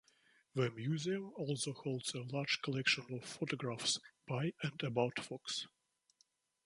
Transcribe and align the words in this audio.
The 0.55 0.71
museum 0.71 1.31
also 1.35 1.73
holds 1.73 2.15
a 2.15 2.23
large 2.23 2.63
collection 2.63 3.05
of 3.11 3.23
photographs 3.23 3.99
by 4.27 4.51
and 4.63 4.81
about 4.81 5.19
Fox. 5.19 5.67